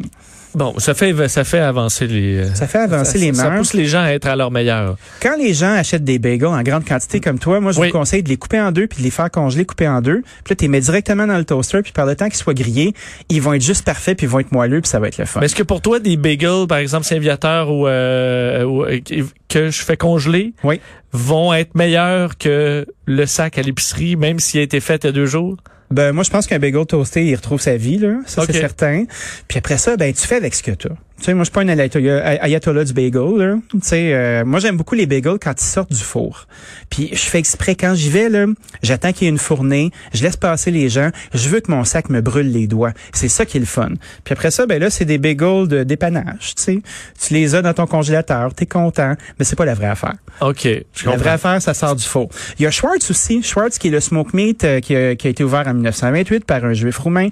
Bon, 0.54 0.74
ça 0.78 0.94
fait, 0.94 1.28
ça 1.28 1.44
fait 1.44 1.58
avancer 1.58 2.06
les. 2.06 2.36
euh, 2.38 2.54
Ça 2.54 2.66
fait 2.66 2.78
avancer 2.78 3.18
les 3.18 3.32
Ça 3.34 3.44
mœurs. 3.50 3.58
pousse 3.58 3.74
les 3.74 3.86
gens 3.86 4.02
à 4.02 4.08
être 4.12 4.26
à 4.26 4.34
leur 4.34 4.50
meilleur. 4.50 4.96
Quand 5.20 5.36
les 5.36 5.52
gens 5.54 5.72
achètent 5.72 6.04
des 6.04 6.18
bagels 6.18 6.46
en 6.48 6.62
grande 6.62 6.84
quantité 6.86 7.20
comme 7.20 7.38
toi, 7.38 7.60
moi, 7.60 7.72
je 7.72 7.80
Oui. 7.80 7.88
vous 7.88 7.92
conseille 7.92 8.22
de 8.22 8.28
les 8.28 8.36
couper 8.38 8.60
en 8.60 8.72
deux 8.72 8.86
puis 8.86 8.98
de 8.98 9.02
les 9.04 9.10
faire 9.10 9.30
congeler, 9.30 9.64
couper 9.66 9.86
en 9.88 10.00
deux. 10.00 10.22
Puis 10.44 10.50
là, 10.52 10.56
tu 10.56 10.64
les 10.64 10.68
mets 10.68 10.80
directement 10.80 11.26
dans 11.26 11.36
le 11.38 11.44
toaster. 11.44 11.82
Puis 11.82 11.92
par 11.92 12.06
le 12.06 12.16
temps 12.16 12.26
qu'ils 12.26 12.36
soient 12.38 12.54
grillés, 12.54 12.94
ils 13.28 13.42
vont 13.42 13.52
être 13.52 13.62
juste 13.62 13.84
parfaits 13.84 14.16
puis 14.16 14.26
ils 14.26 14.30
vont 14.30 14.38
être 14.40 14.52
moelleux 14.52 14.80
puis 14.80 14.88
ça 14.88 14.98
va 15.00 15.08
être 15.08 15.18
le 15.18 15.26
fun. 15.26 15.40
Mais 15.40 15.46
est-ce 15.46 15.54
que 15.54 15.62
pour 15.62 15.80
toi, 15.82 15.98
des 16.00 16.16
bagels, 16.16 16.66
par 16.68 16.78
exemple, 16.78 17.04
Saint-Viateur 17.04 17.70
ou, 17.70 17.86
euh, 17.86 18.64
ou, 18.64 18.84
euh, 18.84 19.00
que 19.48 19.70
je 19.70 19.82
fais 19.82 19.96
congeler, 19.96 20.54
Oui. 20.64 20.80
vont 21.12 21.52
être 21.54 21.74
meilleurs 21.74 22.36
que 22.38 22.86
le 23.06 23.26
sac 23.26 23.58
à 23.58 23.62
l'épicerie, 23.62 24.16
même 24.16 24.40
s'il 24.40 24.60
a 24.60 24.62
été 24.62 24.80
fait 24.80 25.04
il 25.04 25.06
y 25.06 25.10
a 25.10 25.12
deux 25.12 25.26
jours? 25.26 25.56
Ben, 25.90 26.12
moi, 26.12 26.22
je 26.22 26.30
pense 26.30 26.46
qu'un 26.46 26.58
bagel 26.58 26.84
toasté, 26.86 27.26
il 27.26 27.34
retrouve 27.34 27.60
sa 27.60 27.76
vie, 27.76 27.98
là. 27.98 28.18
Ça, 28.26 28.42
c'est 28.46 28.52
certain. 28.52 29.04
Puis 29.48 29.58
après 29.58 29.78
ça, 29.78 29.96
ben, 29.96 30.12
tu 30.12 30.26
fais 30.26 30.36
avec 30.36 30.54
ce 30.54 30.62
que 30.62 30.72
tu 30.72 30.88
as. 30.88 30.96
Tu 31.18 31.24
sais, 31.24 31.34
moi, 31.34 31.42
je 31.42 31.46
suis 31.50 31.52
pas 31.52 31.62
un 31.62 31.68
ayatollah, 31.68 32.42
ayatollah 32.42 32.84
du 32.84 32.92
bagel, 32.92 33.36
là. 33.36 33.54
Tu 33.72 33.78
sais, 33.82 34.14
euh, 34.14 34.44
moi, 34.44 34.60
j'aime 34.60 34.76
beaucoup 34.76 34.94
les 34.94 35.06
bagels 35.06 35.38
quand 35.42 35.52
ils 35.60 35.64
sortent 35.64 35.92
du 35.92 35.98
four. 36.02 36.46
Puis 36.90 37.10
je 37.12 37.18
fais 37.22 37.38
exprès, 37.38 37.74
quand 37.74 37.94
j'y 37.94 38.08
vais, 38.08 38.28
là, 38.28 38.46
j'attends 38.82 39.12
qu'il 39.12 39.24
y 39.24 39.26
ait 39.26 39.30
une 39.32 39.38
fournée, 39.38 39.90
je 40.14 40.22
laisse 40.22 40.36
passer 40.36 40.70
les 40.70 40.88
gens, 40.88 41.10
je 41.34 41.48
veux 41.48 41.60
que 41.60 41.70
mon 41.72 41.82
sac 41.84 42.08
me 42.08 42.20
brûle 42.20 42.52
les 42.52 42.66
doigts. 42.68 42.92
C'est 43.12 43.28
ça 43.28 43.44
qui 43.44 43.56
est 43.56 43.60
le 43.60 43.66
fun. 43.66 43.90
Puis 44.24 44.32
après 44.32 44.50
ça, 44.52 44.66
ben 44.66 44.80
là, 44.80 44.90
c'est 44.90 45.04
des 45.04 45.18
bagels 45.18 45.66
de 45.66 45.82
dépannage, 45.82 46.54
tu 46.56 46.62
sais. 46.62 46.78
Tu 47.20 47.34
les 47.34 47.54
as 47.56 47.62
dans 47.62 47.74
ton 47.74 47.86
congélateur, 47.86 48.54
t'es 48.54 48.66
content, 48.66 49.14
mais 49.38 49.44
c'est 49.44 49.56
pas 49.56 49.64
la 49.64 49.74
vraie 49.74 49.86
affaire. 49.88 50.14
OK. 50.40 50.62
Je 50.62 50.76
La 51.04 51.10
vraie 51.10 51.16
comprends. 51.16 51.30
affaire, 51.32 51.62
ça 51.62 51.74
sort 51.74 51.96
du 51.96 52.04
four. 52.04 52.28
Il 52.58 52.62
y 52.62 52.66
a 52.66 52.70
Schwartz 52.70 53.10
aussi. 53.10 53.42
Schwartz, 53.42 53.78
qui 53.78 53.88
est 53.88 53.90
le 53.90 54.00
smoke 54.00 54.30
meat 54.34 54.62
euh, 54.62 54.78
qui, 54.80 54.94
a, 54.94 55.16
qui 55.16 55.26
a 55.26 55.30
été 55.30 55.42
ouvert 55.42 55.66
en 55.66 55.74
1928 55.74 56.44
par 56.44 56.64
un 56.64 56.74
juif 56.74 56.96
roumain 56.98 57.28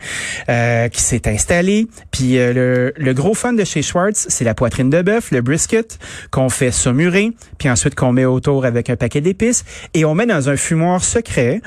euh, 0.48 0.88
qui 0.88 1.00
s'est 1.02 1.28
installé. 1.28 1.86
Puis 2.10 2.36
euh, 2.38 2.52
le, 2.52 2.94
le 2.96 3.14
gros 3.14 3.34
fun 3.34 3.52
de 3.52 3.64
chez 3.64 3.75
Schwartz, 3.82 4.26
c'est 4.28 4.44
la 4.44 4.54
poitrine 4.54 4.90
de 4.90 5.02
bœuf, 5.02 5.30
le 5.30 5.40
brisket, 5.40 5.98
qu'on 6.30 6.48
fait 6.48 6.70
saumurer, 6.70 7.32
puis 7.58 7.70
ensuite 7.70 7.94
qu'on 7.94 8.12
met 8.12 8.24
autour 8.24 8.64
avec 8.64 8.90
un 8.90 8.96
paquet 8.96 9.20
d'épices. 9.20 9.64
Et 9.94 10.04
on 10.04 10.14
met 10.14 10.26
dans 10.26 10.48
un 10.48 10.56
fumoir 10.56 11.02
secret 11.02 11.60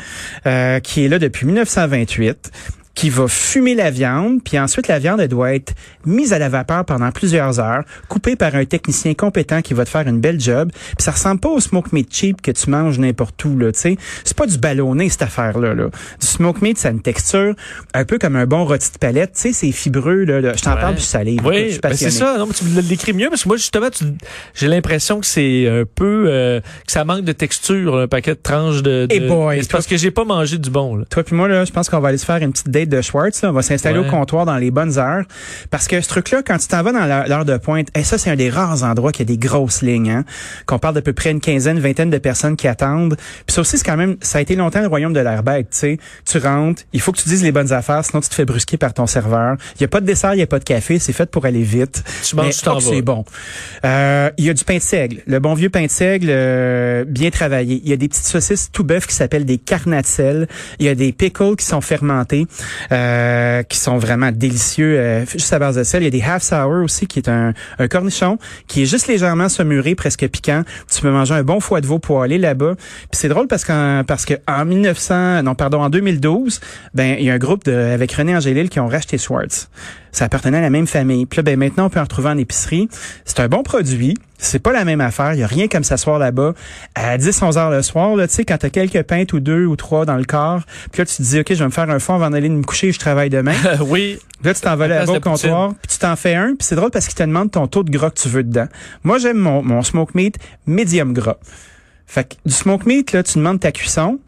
euh, 0.46 0.80
qui 0.80 1.06
est 1.06 1.08
là 1.08 1.20
depuis 1.20 1.46
1928 1.46 2.52
qui 3.00 3.10
va 3.10 3.30
fumer 3.30 3.76
la 3.76 3.92
viande, 3.92 4.44
puis 4.44 4.60
ensuite 4.60 4.90
la 4.90 5.00
viande 5.00 5.22
elle 5.22 5.30
doit 5.30 5.54
être 5.54 5.74
mise 6.06 6.34
à 6.34 6.38
la 6.40 6.50
vapeur 6.50 6.84
pendant 6.84 7.10
plusieurs 7.12 7.58
heures, 7.62 7.84
coupée 8.10 8.36
par 8.36 8.56
un 8.56 8.66
technicien 8.66 9.14
compétent 9.14 9.62
qui 9.62 9.74
va 9.74 9.86
te 9.86 9.90
faire 9.90 10.06
une 10.06 10.20
belle 10.20 10.38
job. 10.38 10.70
Puis 10.74 10.96
ça 11.06 11.12
ressemble 11.12 11.40
pas 11.40 11.48
au 11.48 11.62
smoke 11.62 11.90
meat 11.94 12.14
cheap 12.14 12.42
que 12.42 12.52
tu 12.52 12.70
manges 12.70 13.00
n'importe 13.00 13.42
où 13.46 13.58
là, 13.58 13.72
tu 13.72 13.80
sais. 13.80 13.98
C'est 14.26 14.36
pas 14.36 14.48
du 14.48 14.58
ballonné 14.58 15.08
cette 15.08 15.22
affaire 15.22 15.60
là, 15.60 15.74
là. 15.74 15.86
Du 16.20 16.28
smoke 16.28 16.60
meat, 16.62 16.78
ça 16.78 16.90
a 16.90 16.92
une 16.92 17.02
texture 17.02 17.56
un 17.94 18.04
peu 18.04 18.18
comme 18.18 18.36
un 18.36 18.46
bon 18.46 18.66
rôti 18.66 18.92
de 18.92 18.98
palette, 18.98 19.32
tu 19.34 19.42
sais, 19.44 19.54
c'est 19.54 19.72
fibreux 19.72 20.26
là. 20.26 20.42
là. 20.42 20.52
Je 20.58 20.62
t'en 20.62 20.74
Ouais. 20.76 20.82
parle 20.82 20.96
du 20.96 21.02
salé. 21.02 21.38
je 21.42 21.48
Oui, 21.48 21.80
ben 21.82 21.94
c'est 21.94 22.12
ça. 22.12 22.38
Non, 22.38 22.48
mais 22.48 22.54
tu 22.54 22.66
le 22.66 22.82
décris 22.82 23.14
mieux 23.14 23.30
parce 23.30 23.44
que 23.44 23.48
moi 23.48 23.56
justement, 23.56 23.90
tu- 23.90 24.04
j'ai 24.56 24.68
l'impression 24.68 25.22
que 25.22 25.26
c'est 25.26 25.70
un 25.70 25.84
peu 25.86 26.26
euh, 26.28 26.60
que 26.86 26.92
ça 26.92 27.06
manque 27.06 27.24
de 27.24 27.32
texture, 27.32 27.98
un 27.98 28.08
paquet 28.10 28.32
de 28.36 28.40
tranches 28.44 28.82
de. 28.84 29.06
de 29.06 29.16
Eh 29.16 29.22
boy, 29.22 29.62
parce 29.72 29.88
que 29.88 29.96
j'ai 29.96 30.12
pas 30.12 30.26
mangé 30.26 30.58
du 30.58 30.70
bon. 30.70 30.98
Là. 30.98 31.06
Toi 31.10 31.24
puis 31.24 31.34
moi 31.38 31.48
là, 31.48 31.64
je 31.64 31.72
pense 31.72 31.88
qu'on 31.90 32.02
va 32.02 32.10
aller 32.10 32.18
se 32.18 32.26
faire 32.26 32.38
une 32.44 32.52
petite 32.52 32.70
date 32.70 32.89
de 32.90 33.02
Schwartz. 33.02 33.42
Là. 33.42 33.50
On 33.50 33.54
va 33.54 33.62
s'installer 33.62 34.00
Ouais. 34.00 34.08
au 34.08 34.10
comptoir 34.10 34.46
dans 34.46 34.58
les 34.58 34.72
bonnes 34.72 34.98
heures, 34.98 35.24
parce 35.70 35.88
que 35.88 36.02
ce 36.02 36.08
truc-là, 36.10 36.42
quand 36.46 36.58
tu 36.58 36.68
t'en 36.68 36.84
vas 36.84 36.92
dans 36.92 37.06
l'heure 37.28 37.46
de 37.46 37.58
pointe, 37.58 37.88
et 37.96 38.04
ça 38.04 38.18
c'est 38.18 38.30
un 38.30 38.36
des 38.36 38.50
rares 38.50 38.84
endroits 38.84 39.12
qui 39.12 39.22
a 39.22 39.26
des 39.26 39.38
grosses 39.38 39.82
lignes. 39.82 40.10
Hein, 40.12 40.26
qu'on 40.66 40.80
parle 40.80 40.96
d'à 40.96 41.02
peu 41.02 41.14
près 41.14 41.32
une 41.32 41.40
quinzaine, 41.42 41.80
vingtaine 41.80 42.10
de 42.10 42.18
personnes 42.18 42.56
qui 42.56 42.68
attendent. 42.68 43.16
Puis 43.46 43.54
ça 43.54 43.62
aussi 43.62 43.78
c'est 43.78 43.86
quand 43.86 43.98
même, 43.98 44.18
ça 44.22 44.38
a 44.40 44.42
été 44.42 44.56
longtemps 44.56 44.82
le 44.82 44.88
royaume 44.88 45.14
de 45.14 45.20
l'air 45.20 45.44
bête. 45.44 45.70
Tu 45.72 45.78
sais, 45.78 45.98
tu 46.26 46.38
rentres, 46.40 46.84
il 46.94 47.02
faut 47.02 47.12
que 47.12 47.18
tu 47.20 47.30
dises 47.30 47.44
les 47.44 47.52
bonnes 47.52 47.72
affaires, 47.74 48.04
sinon 48.04 48.22
tu 48.22 48.30
te 48.30 48.36
fais 48.36 48.46
brusquer 48.46 48.78
par 48.78 48.94
ton 48.94 49.08
serveur. 49.08 49.56
Il 49.76 49.82
y 49.82 49.86
a 49.86 49.88
pas 49.88 50.02
de 50.02 50.06
dessert, 50.06 50.34
il 50.34 50.40
y 50.40 50.44
a 50.44 50.48
pas 50.48 50.60
de 50.60 50.64
café, 50.64 51.00
c'est 51.00 51.14
fait 51.14 51.30
pour 51.30 51.46
aller 51.46 51.62
vite. 51.64 52.04
Tu 52.24 52.36
manges, 52.36 52.56
tu 52.58 52.62
t'en. 52.64 52.80
C'est 52.80 53.02
bon. 53.02 53.26
Euh, 53.86 54.30
il 54.38 54.46
y 54.46 54.50
a 54.50 54.54
du 54.54 54.64
pain 54.64 54.78
de 54.78 54.82
seigle, 54.82 55.22
le 55.28 55.40
bon 55.40 55.54
vieux 55.54 55.70
pain 55.70 55.86
de 55.86 55.92
seigle 55.92 56.28
euh, 56.30 57.04
bien 57.06 57.30
travaillé. 57.30 57.82
Il 57.84 57.90
y 57.90 57.94
a 57.94 57.98
des 57.98 58.08
petites 58.08 58.26
saucisses 58.26 58.70
tout 58.72 58.84
bœuf 58.84 59.06
qui 59.06 59.14
s'appellent 59.16 59.46
des 59.46 59.58
carnatsels. 59.58 60.48
Il 60.80 60.86
y 60.86 60.90
a 60.90 60.96
des 60.96 61.12
pickles 61.12 61.56
qui 61.58 61.66
sont 61.66 61.82
fermentés, 61.82 62.48
euh, 62.92 63.64
qui 63.64 63.78
sont 63.78 63.98
vraiment 63.98 64.32
délicieux, 64.32 65.00
euh, 65.00 65.26
juste 65.26 65.52
à 65.54 65.60
base 65.60 65.76
de 65.76 65.84
sel. 65.84 66.02
Il 66.04 66.06
y 66.06 66.08
a 66.08 66.12
des 66.12 66.22
half 66.22 66.44
sour 66.44 66.84
aussi, 66.84 67.08
qui 67.08 67.20
est 67.20 67.30
un, 67.30 67.54
un 67.78 67.88
cornichon 67.88 68.38
qui 68.68 68.84
est 68.84 68.86
juste 68.86 69.08
légèrement 69.08 69.50
saumuré, 69.50 69.96
presque 69.96 70.28
piquant. 70.28 70.64
Tu 70.92 71.02
peux 71.02 71.12
manger 71.12 71.36
un 71.36 71.44
bon 71.44 71.60
foie 71.60 71.82
de 71.82 71.88
veau 71.88 72.00
poêlé 72.00 72.38
là-bas. 72.38 72.76
Puis 72.76 73.08
c'est 73.12 73.30
drôle 73.30 73.48
parce 73.48 73.66
qu'en 73.66 74.04
parce 74.08 74.26
que 74.26 74.36
en 74.48 74.66
1900, 74.66 75.44
non 75.44 75.56
pardon, 75.56 75.82
en 75.82 75.90
2012, 75.90 76.60
ben 76.94 77.16
il 77.20 77.26
y 77.26 77.30
a 77.30 77.34
un 77.34 77.38
groupe 77.38 77.66
de, 77.66 77.74
avec 77.74 78.12
René 78.12 78.36
Angélil 78.36 78.70
qui 78.70 78.80
ont 78.80 78.88
racheté 78.88 79.18
Schwartz. 79.18 79.70
Ça 80.12 80.26
appartenait 80.26 80.58
à 80.58 80.62
la 80.62 80.70
même 80.70 80.88
famille. 80.88 81.26
Puis 81.26 81.38
là, 81.38 81.44
ben 81.44 81.58
maintenant, 81.58 81.86
on 81.86 81.90
peut 81.90 82.00
en 82.00 82.04
retrouver 82.04 82.30
en 82.30 82.38
épicerie. 82.38 82.90
C'est 83.26 83.40
un 83.40 83.48
bon 83.48 83.64
produit. 83.64 84.18
C'est 84.42 84.60
pas 84.60 84.72
la 84.72 84.86
même 84.86 85.02
affaire. 85.02 85.34
Il 85.34 85.40
y 85.42 85.44
a 85.44 85.48
rien 85.48 85.68
comme 85.68 85.84
s'asseoir 85.84 86.18
là-bas 86.18 86.54
à 86.96 87.18
10, 87.18 87.42
11 87.42 87.58
heures 87.58 87.70
le 87.70 87.82
soir, 87.82 88.16
là, 88.16 88.28
tu 88.28 88.36
sais, 88.36 88.46
quand 88.46 88.58
t'as 88.58 88.70
quelques 88.70 89.04
pintes 89.04 89.34
ou 89.34 89.42
deux 89.42 89.66
ou 89.66 89.76
trois 89.76 90.06
dans 90.06 90.16
le 90.16 90.24
corps. 90.24 90.62
Puis 90.92 91.02
là, 91.02 91.06
tu 91.06 91.18
te 91.18 91.22
dis, 91.22 91.40
OK, 91.40 91.48
je 91.50 91.56
vais 91.56 91.66
me 91.66 91.72
faire 91.72 91.90
un 91.90 92.00
fond 92.00 92.16
avant 92.16 92.30
d'aller 92.30 92.48
me 92.48 92.64
coucher, 92.64 92.94
je 92.94 93.00
travaille 93.00 93.30
demain. 93.30 93.56
oui. 93.82 94.18
Là, 94.42 94.54
tu 94.54 94.62
t'en 94.62 94.78
vas 94.78 94.88
là-bas 94.88 95.12
au 95.12 95.20
comptoir, 95.20 95.74
puis 95.74 95.92
tu 95.92 95.98
t'en 95.98 96.16
fais 96.16 96.36
un, 96.36 96.56
puis 96.56 96.60
c'est 96.62 96.76
drôle 96.76 96.92
parce 96.92 97.08
qu'ils 97.08 97.16
te 97.16 97.24
demandent 97.24 97.52
ton 97.52 97.68
taux 97.68 97.84
de 97.84 97.92
gras 97.92 98.10
que 98.10 98.20
tu 98.20 98.30
veux 98.30 98.44
dedans. 98.44 98.68
Moi, 99.04 99.18
j'aime 99.18 99.38
mon, 99.38 99.62
mon 99.62 99.82
smoke 99.82 100.14
meat 100.16 100.40
medium 100.66 101.12
gras. 101.12 101.38
Fait 102.08 102.24
que 102.24 102.36
du 102.46 102.54
smoke 102.54 102.86
meat, 102.88 103.12
là, 103.12 103.22
tu 103.22 103.38
demandes 103.38 103.60
ta 103.60 103.74
cuisson. 103.74 104.20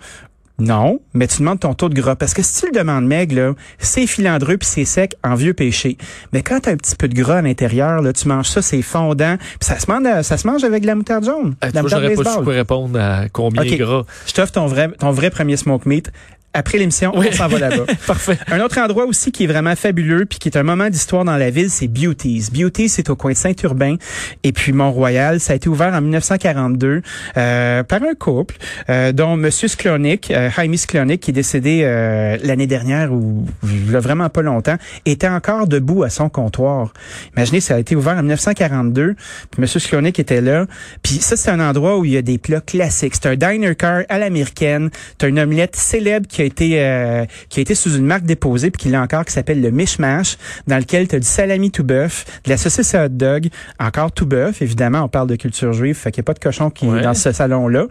Non, 0.60 1.00
mais 1.14 1.28
tu 1.28 1.40
demandes 1.40 1.60
ton 1.60 1.74
taux 1.74 1.90
de 1.90 1.96
gras. 1.96 2.16
Parce 2.16 2.34
que 2.34 2.42
si 2.44 2.60
tu 2.62 2.68
le 2.72 2.78
demandes 2.78 3.06
maigre, 3.06 3.36
là, 3.36 3.54
c'est 3.80 4.06
filandreux 4.06 4.58
puis 4.58 4.68
c'est 4.68 4.86
sec 4.86 5.16
en 5.24 5.36
vieux 5.36 5.54
péché. 5.54 5.98
Mais 6.34 6.44
quand 6.44 6.60
t'as 6.62 6.72
un 6.72 6.78
petit 6.78 6.96
peu 6.96 7.08
de 7.08 7.16
gras 7.16 7.38
à 7.38 7.42
l'intérieur, 7.42 8.02
là, 8.02 8.14
tu 8.14 8.28
manges 8.28 8.50
ça, 8.50 8.62
c'est 8.62 8.82
fondant. 8.82 9.38
Puis 9.38 9.58
ça 9.62 9.80
se 9.80 9.90
mange, 9.92 10.22
ça 10.22 10.38
se 10.38 10.48
mange 10.48 10.64
avec 10.64 10.84
de 10.84 10.88
la 10.88 10.96
moutarde 10.96 11.26
jaune. 11.26 11.56
La 11.62 11.82
moutarde 11.82 11.90
j'aurais 11.90 12.14
pas 12.16 12.34
su 12.34 12.50
répondre 12.50 13.00
à 13.00 13.30
combien 13.30 13.64
Ok. 13.64 13.78
gras. 13.78 14.04
Je 14.28 14.34
t'offre 14.34 14.52
ton 14.52 14.68
vrai, 14.68 14.90
ton 15.00 15.12
vrai 15.12 15.30
premier 15.32 15.58
smoke 15.58 15.88
meat. 15.88 16.12
Après 16.54 16.78
l'émission, 16.78 17.12
Oui. 17.16 17.28
on 17.32 17.36
s'en 17.36 17.48
va 17.48 17.60
là-bas. 17.60 17.86
Parfait. 18.08 18.38
Un 18.48 18.60
autre 18.60 18.78
endroit 18.80 19.06
aussi 19.06 19.32
qui 19.32 19.46
est 19.46 19.48
vraiment 19.48 19.76
fabuleux 19.76 20.26
puis 20.26 20.38
qui 20.40 20.50
est 20.50 20.58
un 20.58 20.64
moment 20.64 20.90
d'histoire 20.90 21.24
dans 21.24 21.38
la 21.38 21.50
ville, 21.50 21.70
c'est 21.70 21.88
Beauties. 21.88 22.48
Beauties, 22.54 22.90
c'est 22.90 23.10
au 23.10 23.16
coin 23.16 23.32
de 23.32 23.38
Saint-Urbain 23.38 23.96
et 24.44 24.52
puis 24.52 24.74
Mont-Royal. 24.74 25.40
Ça 25.40 25.54
a 25.54 25.56
été 25.56 25.70
ouvert 25.70 25.94
en 25.94 26.02
1942 26.02 27.02
euh, 27.38 27.84
par 27.84 28.02
un 28.04 28.14
couple, 28.16 28.56
euh, 28.90 29.12
dont 29.12 29.38
Monsieur 29.38 29.68
Sklonick, 29.68 30.32
euh, 30.32 30.50
Jaime 30.56 30.76
Sklonick, 30.76 31.22
qui 31.22 31.32
est 31.32 31.34
décédé 31.34 31.82
euh, 31.84 32.38
l'année 32.44 32.68
dernière 32.68 33.14
ou 33.14 33.46
vraiment 33.64 34.30
pas 34.30 34.42
longtemps, 34.42 34.78
était 35.06 35.28
encore 35.30 35.68
debout 35.68 36.04
à 36.04 36.10
son 36.10 36.30
comptoir. 36.30 36.92
Imaginez, 37.36 37.62
ça 37.62 37.76
a 37.76 37.80
été 37.80 37.96
ouvert 37.96 38.14
en 38.18 38.24
1942. 38.24 39.16
Puis 39.52 39.62
Monsieur 39.62 39.80
Sklonick 39.80 40.20
était 40.20 40.42
là. 40.42 40.66
Puis 41.04 41.16
ça, 41.16 41.38
c'est 41.38 41.52
un 41.52 41.60
endroit 41.60 41.98
où 41.98 42.06
il 42.06 42.12
y 42.12 42.18
a 42.18 42.22
des 42.22 42.38
plats 42.38 42.62
classiques. 42.62 43.14
C'est 43.16 43.28
un 43.28 43.36
diner 43.36 43.76
car 43.76 44.02
à 44.10 44.20
l'américaine. 44.20 44.90
T'as 45.18 45.28
une 45.30 45.40
omelette 45.40 45.76
célèbre 45.76 46.28
qui 46.28 46.41
a 46.42 46.46
été 46.46 46.82
euh, 46.82 47.26
qui 47.50 47.60
a 47.60 47.62
été 47.62 47.76
sous 47.76 47.96
une 47.96 48.06
marque 48.06 48.24
déposée 48.24 48.72
puis 48.72 48.84
qui 48.84 48.90
l'a 48.90 49.02
encore 49.02 49.26
qui 49.26 49.34
s'appelle 49.34 49.62
le 49.62 49.72
mishmash 49.72 50.38
dans 50.68 50.78
lequel 50.78 51.08
tu 51.08 51.16
as 51.16 51.20
du 51.20 51.28
salami 51.28 51.72
tout 51.72 51.84
bœuf, 51.84 52.26
de 52.46 52.50
la 52.50 52.58
saucisse 52.58 52.94
à 52.96 53.06
hot 53.06 53.10
dog, 53.10 53.48
encore 53.80 54.12
tout 54.12 54.26
bœuf 54.26 54.62
évidemment, 54.62 55.02
on 55.04 55.08
parle 55.08 55.28
de 55.28 55.36
culture 55.36 55.74
juive, 55.74 55.96
fait 55.96 56.12
qu'il 56.12 56.22
n'y 56.22 56.26
a 56.26 56.28
pas 56.28 56.34
de 56.34 56.40
cochon 56.40 56.70
qui 56.70 56.86
Ouais. 56.88 57.00
est 57.00 57.04
dans 57.04 57.14
ce 57.14 57.32
salon 57.32 57.68
là. 57.68 57.86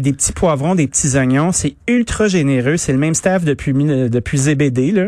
des 0.00 0.12
petits 0.12 0.32
poivrons, 0.32 0.74
des 0.74 0.86
petits 0.88 1.16
oignons, 1.16 1.52
c'est 1.52 1.76
ultra 1.88 2.28
généreux, 2.28 2.76
c'est 2.76 2.92
le 2.92 2.98
même 2.98 3.14
staff 3.14 3.44
depuis 3.44 3.72
depuis 3.74 4.38
ZBD 4.38 4.92
là. 4.92 5.06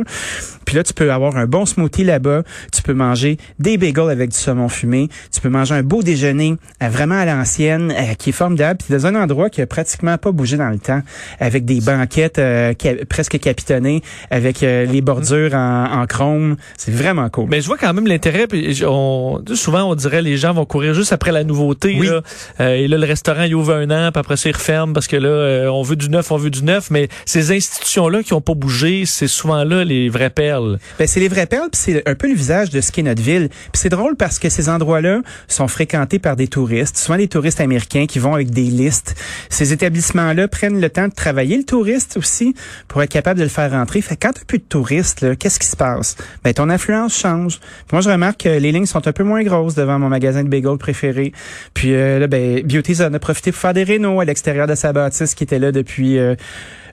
Puis 0.64 0.76
là 0.76 0.82
tu 0.82 0.92
peux 0.92 1.10
avoir 1.12 1.36
un 1.36 1.46
bon 1.46 1.64
smoothie 1.66 2.04
là-bas, 2.04 2.42
tu 2.72 2.82
peux 2.82 2.92
manger 2.94 3.38
des 3.58 3.78
bagels 3.78 4.10
avec 4.10 4.30
du 4.30 4.36
saumon 4.36 4.68
fumé, 4.68 5.08
tu 5.32 5.40
peux 5.40 5.48
manger 5.48 5.74
un 5.74 5.82
beau 5.82 6.02
déjeuner 6.02 6.56
euh, 6.82 6.88
vraiment 6.88 7.18
à 7.18 7.24
l'ancienne 7.24 7.90
euh, 7.90 8.14
qui 8.14 8.30
est 8.30 8.32
formidable, 8.32 8.78
puis 8.84 8.94
dans 8.94 9.06
un 9.06 9.14
endroit 9.14 9.48
qui 9.50 9.62
a 9.62 9.66
pratiquement 9.66 10.18
pas 10.18 10.30
bougé 10.30 10.56
dans 10.56 10.68
le 10.68 10.78
temps 10.78 11.00
avec 11.40 11.64
des 11.64 11.80
banquettes 11.80 12.38
euh, 12.38 12.67
ca- 12.80 13.04
presque 13.08 13.38
capitonnées 13.38 14.02
avec 14.30 14.62
euh, 14.62 14.84
les 14.84 15.00
bordures 15.00 15.54
en, 15.54 16.00
en 16.02 16.06
chrome, 16.06 16.56
c'est 16.76 16.92
vraiment 16.92 17.28
cool. 17.28 17.46
Mais 17.48 17.60
je 17.60 17.66
vois 17.66 17.76
quand 17.78 17.92
même 17.92 18.06
l'intérêt. 18.06 18.46
On, 18.86 19.42
souvent, 19.54 19.84
on 19.84 19.94
dirait 19.94 20.22
les 20.22 20.36
gens 20.36 20.52
vont 20.52 20.64
courir 20.64 20.94
juste 20.94 21.12
après 21.12 21.32
la 21.32 21.44
nouveauté. 21.44 21.96
Oui. 21.98 22.06
Là. 22.06 22.22
Euh, 22.60 22.74
et 22.74 22.88
là, 22.88 22.98
le 22.98 23.06
restaurant, 23.06 23.42
il 23.42 23.54
ouvre 23.54 23.74
un 23.74 23.90
an, 23.90 24.10
puis 24.12 24.20
après 24.20 24.36
ça, 24.36 24.48
il 24.48 24.54
referme 24.54 24.92
parce 24.92 25.06
que 25.06 25.16
là, 25.16 25.28
euh, 25.28 25.68
on 25.68 25.82
veut 25.82 25.96
du 25.96 26.08
neuf, 26.08 26.30
on 26.30 26.36
veut 26.36 26.50
du 26.50 26.62
neuf. 26.64 26.90
Mais 26.90 27.08
ces 27.24 27.52
institutions-là 27.54 28.22
qui 28.22 28.32
ont 28.34 28.40
pas 28.40 28.54
bougé, 28.54 29.04
c'est 29.06 29.28
souvent 29.28 29.64
là 29.64 29.84
les 29.84 30.08
vraies 30.08 30.30
perles. 30.30 30.78
Ben, 30.98 31.06
c'est 31.06 31.20
les 31.20 31.28
vraies 31.28 31.46
perles, 31.46 31.68
puis 31.70 31.80
c'est 31.82 32.08
un 32.08 32.14
peu 32.14 32.28
le 32.28 32.34
visage 32.34 32.70
de 32.70 32.80
ce 32.80 32.92
qu'est 32.92 33.02
notre 33.02 33.22
ville. 33.22 33.48
Puis 33.50 33.80
c'est 33.80 33.88
drôle 33.88 34.16
parce 34.16 34.38
que 34.38 34.48
ces 34.48 34.68
endroits-là 34.68 35.20
sont 35.46 35.68
fréquentés 35.68 36.18
par 36.18 36.36
des 36.36 36.48
touristes, 36.48 36.96
souvent 36.96 37.18
des 37.18 37.28
touristes 37.28 37.60
américains 37.60 38.06
qui 38.06 38.18
vont 38.18 38.34
avec 38.34 38.50
des 38.50 38.62
listes. 38.62 39.14
Ces 39.50 39.72
établissements-là 39.72 40.48
prennent 40.48 40.80
le 40.80 40.90
temps 40.90 41.08
de 41.08 41.14
travailler 41.14 41.56
le 41.56 41.64
touriste 41.64 42.16
aussi 42.16 42.54
pour 42.88 43.02
être 43.02 43.10
capable 43.10 43.38
de 43.38 43.44
le 43.44 43.50
faire 43.50 43.70
rentrer. 43.70 44.00
Fait 44.00 44.16
quand 44.16 44.32
t'as 44.32 44.44
plus 44.44 44.58
de 44.58 44.64
touristes, 44.64 45.20
là, 45.20 45.36
qu'est-ce 45.36 45.58
qui 45.58 45.66
se 45.66 45.76
passe? 45.76 46.16
Ben, 46.44 46.52
ton 46.52 46.70
influence 46.70 47.18
change. 47.18 47.58
Puis 47.58 47.92
moi, 47.92 48.00
je 48.00 48.10
remarque 48.10 48.42
que 48.42 48.48
les 48.48 48.72
lignes 48.72 48.86
sont 48.86 49.06
un 49.06 49.12
peu 49.12 49.24
moins 49.24 49.42
grosses 49.42 49.74
devant 49.74 49.98
mon 49.98 50.08
magasin 50.08 50.44
de 50.44 50.48
bagels 50.48 50.78
préféré. 50.78 51.32
Puis 51.74 51.94
euh, 51.94 52.18
là, 52.18 52.26
ben, 52.26 52.62
Beauties 52.62 53.02
en 53.02 53.12
a 53.12 53.18
profité 53.18 53.52
pour 53.52 53.60
faire 53.60 53.74
des 53.74 53.84
rénaux 53.84 54.20
à 54.20 54.24
l'extérieur 54.24 54.66
de 54.66 54.74
sa 54.74 54.92
bâtisse 54.92 55.34
qui 55.34 55.44
était 55.44 55.58
là 55.58 55.72
depuis... 55.72 56.18
euh, 56.18 56.34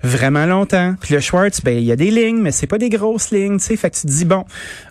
vraiment 0.06 0.46
longtemps. 0.46 0.96
Puis 1.02 1.14
le 1.14 1.20
Schwartz, 1.20 1.62
ben 1.62 1.78
il 1.78 1.84
y 1.84 1.92
a 1.92 1.96
des 1.96 2.12
lignes, 2.12 2.40
mais 2.40 2.52
c'est 2.52 2.68
pas 2.68 2.78
des 2.78 2.90
grosses 2.90 3.32
lignes, 3.32 3.58
tu 3.58 3.66
sais. 3.66 3.76
Fait 3.76 3.90
que 3.90 3.96
tu 3.96 4.02
te 4.04 4.08
dis 4.08 4.26
bon, 4.26 4.46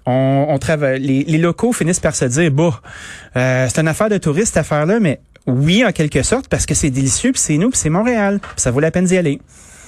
on, 0.06 0.46
on 0.48 0.58
travaille. 0.58 1.00
Les, 1.00 1.38
locaux 1.38 1.72
finissent 1.72 2.00
par 2.00 2.14
se 2.14 2.24
dire 2.24 2.50
euh, 3.36 3.66
c'est 3.68 3.80
une 3.80 3.88
affaire 3.88 4.08
de 4.08 4.18
touriste 4.18 4.48
cette 4.48 4.58
affaire-là, 4.58 5.00
mais 5.00 5.20
oui 5.46 5.84
en 5.84 5.92
quelque 5.92 6.22
sorte 6.22 6.48
parce 6.48 6.66
que 6.66 6.74
c'est 6.74 6.90
délicieux, 6.90 7.32
puis 7.32 7.40
c'est 7.40 7.58
nous, 7.58 7.70
puis 7.70 7.78
c'est 7.78 7.90
Montréal, 7.90 8.40
puis 8.40 8.52
ça 8.56 8.70
vaut 8.70 8.80
la 8.80 8.90
peine 8.90 9.04
d'y 9.04 9.16
aller. 9.16 9.40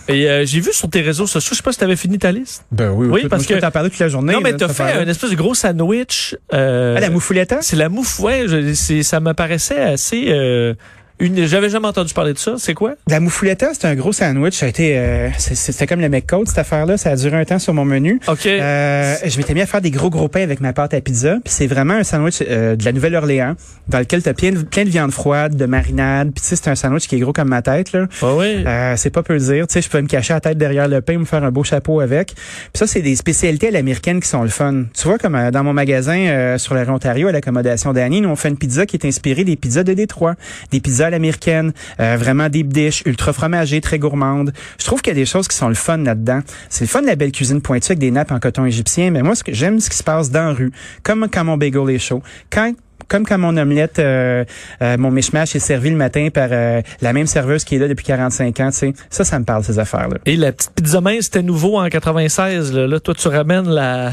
Et 0.09 0.29
euh, 0.29 0.45
j'ai 0.47 0.61
vu 0.61 0.73
sur 0.73 0.89
tes 0.89 1.01
réseaux 1.01 1.27
sociaux, 1.27 1.51
je 1.53 1.57
sais 1.57 1.63
pas 1.63 1.73
si 1.73 1.79
tu 1.79 1.85
avais 1.85 1.97
fini 1.97 2.19
ta 2.19 2.31
liste. 2.33 2.65
Ben 2.71 2.91
oui, 2.91 3.09
Oui, 3.11 3.27
parce 3.29 3.47
que- 3.47 3.55
t'en 3.55 3.71
parler 3.71 3.91
toute 3.91 3.99
la 3.99 4.09
journée. 4.09 4.33
non, 4.33 4.41
mais 4.41 4.55
t'as 4.57 4.69
fait 4.69 4.83
un 4.93 5.07
espèce 5.09 5.31
de 5.31 5.37
gros 5.37 5.55
sandwich. 5.55 6.37
Euh, 6.55 6.95
Ah, 6.97 7.01
la 7.01 7.11
mouffouletta? 7.11 7.59
C'est 7.63 7.77
la 7.77 7.89
mouffe, 7.89 8.21
ouais. 8.21 8.45
je- 8.47 9.03
ça 9.03 9.21
me 9.21 9.33
paraissait 9.35 9.81
assez... 9.81 10.27
Euh, 10.29 10.75
une, 11.19 11.47
j'avais 11.47 11.71
jamais 11.71 11.89
entendu 11.89 12.13
parler 12.13 12.33
de 12.35 12.39
ça. 12.39 12.55
C'est 12.59 12.75
quoi? 12.75 12.95
La 13.09 13.21
mouffouletta, 13.21 13.69
c'est 13.73 13.87
un 13.87 13.95
gros 13.95 14.13
sandwich. 14.13 14.55
Ça 14.55 14.67
a 14.67 14.69
été, 14.69 14.99
euh, 14.99 15.29
c'est- 15.39 15.55
c'était 15.55 15.87
comme 15.87 16.01
le 16.01 16.09
McCoat, 16.09 16.45
cette 16.47 16.59
affaire-là. 16.59 16.97
Ça 16.99 17.11
a 17.11 17.17
duré 17.17 17.37
un 17.37 17.45
temps 17.45 17.59
sur 17.59 17.73
mon 17.75 17.85
menu. 17.85 18.21
OK. 18.29 18.47
Euh, 18.47 19.15
je 19.25 19.37
m'étais 19.39 19.55
mis 19.55 19.63
à 19.63 19.67
faire 19.67 19.81
des 19.81 19.91
gros 19.91 20.11
gros 20.11 20.29
pains 20.29 20.43
avec 20.43 20.61
ma 20.61 20.73
pâte 20.73 20.93
à 20.95 21.01
pizza. 21.01 21.39
Puis 21.45 21.53
c'est 21.55 21.67
vraiment 21.67 21.95
un 21.95 22.05
sandwich 22.05 22.43
euh, 22.49 22.77
de 22.77 22.85
la 22.85 22.93
Nouvelle-Orléans 22.93 23.55
dans 23.89 23.99
lequel 23.99 24.23
tu 24.23 24.29
as 24.29 24.35
plein, 24.35 24.53
de- 24.53 24.63
plein 24.63 24.85
de 24.85 24.91
viande 24.91 25.11
froide, 25.13 25.57
de 25.57 25.65
marinade. 25.67 26.33
Puis 26.33 26.43
tu 26.43 26.49
sais, 26.49 26.57
c'est 26.57 26.69
un 26.69 26.75
sandwich 26.75 27.07
qui 27.09 27.17
est 27.17 27.21
gros 27.21 27.33
comme 27.33 27.49
ma 27.49 27.63
tête. 27.63 27.93
là. 27.93 28.07
Ah 28.23 28.35
oui. 28.35 28.63
Euh, 28.67 28.95
c'est 28.97 29.11
pas 29.11 29.23
peu 29.23 29.39
dire. 29.39 29.67
Tu 29.67 29.73
sais, 29.75 29.83
je 29.83 29.89
peux 29.89 30.01
me 30.01 30.09
cacher 30.09 30.35
la 30.35 30.41
tête 30.41 30.59
derrière 30.59 30.89
le 30.89 31.01
pain, 31.01 31.17
me 31.19 31.25
faire 31.25 31.45
un 31.45 31.51
beau 31.51 31.65
chapeau 31.65 32.01
avec. 32.01 32.35
Puis 32.35 32.45
ça, 32.75 32.87
c'est 32.87 33.01
des 33.03 33.17
spécialités 33.17 33.69
à 33.69 33.71
l'américaine 33.71 34.21
qui 34.21 34.29
sont 34.29 34.43
le 34.43 34.49
fun. 34.51 34.85
Tu 34.95 35.09
vois, 35.09 35.19
comme 35.19 35.35
euh, 35.35 35.51
dans 35.51 35.65
mon 35.65 35.73
magasin 35.73 36.19
euh, 36.19 36.59
sur 36.59 36.75
la 36.75 36.87
Ontario, 36.87 37.29
à 37.29 37.33
l'accommodation 37.33 37.93
d'Annie, 37.93 38.21
nous 38.21 38.29
on 38.29 38.37
fait 38.37 38.49
une 38.49 38.59
pizza 38.59 38.87
qui 38.87 38.97
est 38.97 39.07
inspirée 39.07 39.45
des 39.45 39.57
pizzas 39.57 39.83
de 39.83 39.93
Détroit, 39.95 40.35
des 40.71 40.81
pizzas 40.81 41.06
à 41.07 41.11
l'américaine, 41.11 41.73
euh, 42.01 42.17
vraiment 42.17 42.49
deep 42.49 42.73
dish, 42.73 43.03
ultra 43.07 43.33
fromagées, 43.33 43.81
très 43.81 43.99
gourmandes. 43.99 44.53
Je 44.79 44.85
trouve 44.85 45.03
qu'il 45.03 45.13
y 45.13 45.17
a 45.17 45.21
des 45.21 45.27
choses 45.27 45.49
qui 45.49 45.57
sont 45.57 45.69
le 45.69 45.75
fun 45.75 45.99
là-dedans. 45.99 46.41
C'est 46.69 46.85
le 46.85 46.89
fun 46.89 47.03
de 47.03 47.07
la 47.07 47.17
belle 47.17 47.33
cuisine 47.33 47.61
pointue 47.61 47.93
avec 47.93 47.99
des 47.99 48.11
nappes 48.11 48.33
en 48.33 48.39
coton 48.39 48.65
égyptien. 48.65 49.11
Mais 49.11 49.23
moi, 49.23 49.35
ce 49.35 49.45
que 49.45 49.53
j'aime, 49.53 49.81
ce 49.81 49.91
qui 49.91 49.97
se 49.97 50.05
passe 50.05 50.31
dans 50.31 50.49
la 50.49 50.53
rue, 50.53 50.73
comme 51.03 51.29
quand 51.33 51.45
mon 51.45 51.57
bagel 51.57 51.91
est 51.91 51.99
chaud, 51.99 52.23
quand 52.51 52.73
comme 53.09 53.25
quand 53.25 53.39
mon 53.39 53.57
omelette, 53.57 53.99
euh, 53.99 54.45
euh, 54.83 54.97
mon 54.99 55.11
mishmash 55.11 55.55
est 55.57 55.61
servi 55.61 55.91
le 55.91 55.97
matin 55.97 56.29
par 56.33 56.49
euh, 56.51 56.83
la 57.01 57.13
même 57.13 57.27
serveuse 57.27 57.65
qui 57.65 57.77
est 57.77 57.79
là 57.79 57.89
depuis 57.89 58.05
45 58.05 58.61
ans, 58.61 58.71
tu 58.71 58.77
sais. 58.77 58.95
Ça, 59.11 59.25
ça 59.25 59.39
me 59.39 59.45
parle, 59.45 59.65
ces 59.65 59.79
affaires-là. 59.79 60.19
Et 60.27 60.37
la 60.37 60.53
petite 60.53 60.73
pizza 60.73 61.01
mince, 61.01 61.25
c'était 61.25 61.43
nouveau 61.43 61.79
en 61.79 61.89
96. 61.89 62.73
Là, 62.73 62.87
Là, 62.87 63.01
toi, 63.01 63.15
tu 63.15 63.29
ramènes 63.29 63.69
la 63.69 64.13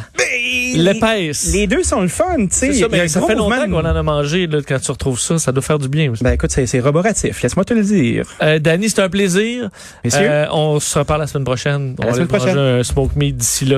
l'épaisse. 0.76 1.54
Les 1.54 1.68
deux 1.68 1.84
sont 1.84 2.02
le 2.02 2.08
fun, 2.08 2.36
tu 2.38 2.48
sais. 2.50 2.74
C'est 2.74 2.80
ça, 2.80 2.88
mais 2.92 3.08
ça 3.08 3.22
fait 3.22 3.36
longtemps 3.36 3.66
qu'on 3.66 3.80
en 3.80 3.86
a 3.86 4.04
mangé. 4.04 4.48
Là, 4.48 4.60
quand 4.68 4.80
tu 4.80 4.92
retrouves 4.92 5.20
ça, 5.20 5.38
ça 5.38 5.52
doit 5.52 5.62
faire 5.62 5.80
du 5.80 5.88
bien 5.88 6.12
aussi. 6.12 6.24
Ben 6.24 6.32
écoute, 6.32 6.52
c'est 6.52 6.66
c'est 6.66 6.80
roboratif. 6.80 7.42
Laisse-moi 7.42 7.66
te 7.66 7.74
le 7.74 7.84
dire. 7.84 8.26
Euh, 8.42 8.60
Danny, 8.60 8.90
c'était 8.90 9.04
un 9.04 9.10
plaisir. 9.10 9.70
Messieurs? 10.04 10.22
Euh, 10.30 10.46
on 10.52 10.80
se 10.80 11.00
reparle 11.00 11.22
la 11.22 11.28
semaine 11.28 11.46
prochaine. 11.46 11.96
À 12.00 12.02
on 12.02 12.06
la 12.06 12.12
va 12.12 12.14
semaine 12.14 12.28
aller 12.28 12.40
manger 12.40 12.54
prochaine. 12.54 12.80
un 12.80 12.84
smoke 12.84 13.12
meat 13.16 13.38
d'ici 13.38 13.66
là. 13.66 13.72